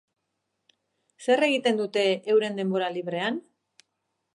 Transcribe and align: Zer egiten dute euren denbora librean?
Zer 1.27 1.47
egiten 1.49 1.79
dute 1.83 2.07
euren 2.37 2.61
denbora 2.61 2.93
librean? 2.97 3.41